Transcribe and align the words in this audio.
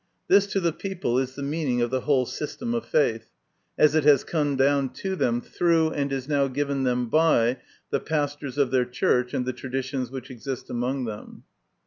This 0.27 0.47
to 0.47 0.59
the 0.59 0.73
people 0.73 1.19
is 1.19 1.35
the 1.35 1.43
meaning 1.43 1.79
of 1.79 1.91
the 1.91 2.01
whole 2.01 2.25
system 2.25 2.73
of 2.73 2.87
faith, 2.87 3.29
as 3.77 3.93
it 3.93 4.03
has 4.03 4.23
come 4.23 4.55
down 4.55 4.89
to 4.93 5.15
them 5.15 5.41
through, 5.41 5.91
and 5.91 6.11
is 6.11 6.27
now 6.27 6.47
given 6.47 6.81
them 6.81 7.07
by, 7.07 7.57
the 7.91 7.99
pastors 7.99 8.57
of 8.57 8.71
their 8.71 8.85
Church 8.85 9.31
and 9.31 9.45
the 9.45 9.53
traditions 9.53 10.09
which 10.09 10.31
exist 10.31 10.71
among 10.71 11.05
them. 11.05 11.43